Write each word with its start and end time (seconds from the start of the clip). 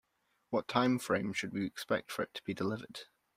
What 0.49 0.67
time 0.67 0.97
frame 0.97 1.31
should 1.31 1.53
we 1.53 1.63
expect 1.63 2.11
for 2.11 2.23
it 2.23 2.33
to 2.33 2.41
be 2.43 2.55
delivered? 2.55 3.01